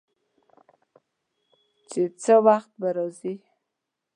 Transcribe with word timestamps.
چې 1.89 2.01
څه 2.21 2.35
وخت 2.47 2.71
به 2.79 2.89
راځي. 2.95 3.35